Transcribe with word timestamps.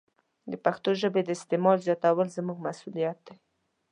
د 0.51 0.53
پښتو 0.65 0.89
ژبې 1.01 1.21
د 1.23 1.29
استعمال 1.37 1.77
زیاتول 1.85 2.27
زموږ 2.37 2.57
مسوولیت 2.67 3.17
دی. 3.27 3.35